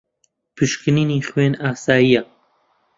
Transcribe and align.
پشکنینی 0.57 1.19
خوێن 1.29 1.53
ئاسایییە. 1.61 2.21